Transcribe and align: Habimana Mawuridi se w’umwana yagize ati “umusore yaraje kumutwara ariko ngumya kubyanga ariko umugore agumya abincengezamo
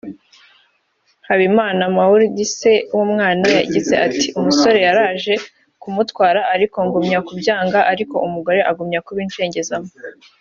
Habimana 1.27 1.81
Mawuridi 1.97 2.45
se 2.55 2.71
w’umwana 2.95 3.45
yagize 3.57 3.93
ati 4.07 4.27
“umusore 4.39 4.79
yaraje 4.87 5.33
kumutwara 5.81 6.41
ariko 6.55 6.77
ngumya 6.85 7.19
kubyanga 7.27 7.79
ariko 7.91 8.15
umugore 8.27 8.59
agumya 8.69 8.99
abincengezamo 9.13 9.89